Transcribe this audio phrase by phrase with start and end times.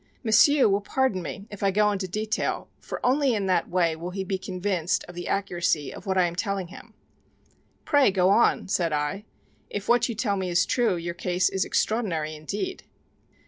[0.23, 4.09] "M'sieu' will pardon me if I go into detail for only in that way will
[4.09, 6.95] he be convinced of the accuracy of what I am telling him."
[7.85, 9.25] "Pray, go on," said I.
[9.69, 12.81] "If what you tell me is true your case is extraordinary indeed."